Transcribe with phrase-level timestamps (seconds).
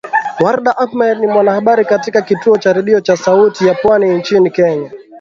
[0.43, 4.91] Warda Ahmed ni mwanahabari katika kituo cha redio cha Sauti ya Pwani nchini Kenya